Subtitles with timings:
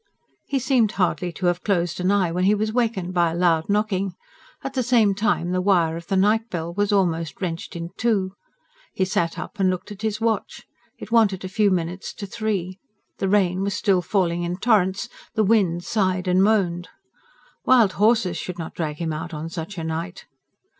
[0.47, 3.69] He seemed hardly to have closed an eye when he was wakened by a loud
[3.69, 4.15] knocking;
[4.63, 8.33] at the same time the wire of the night bell was almost wrenched in two.
[8.95, 10.65] He sat up and looked at his watch.
[10.97, 12.79] It wanted a few minutes to three;
[13.19, 16.89] the rain was still falling in torrents, the wind sighed and moaned.
[17.63, 20.25] Wild horses should not drag him out on such a night!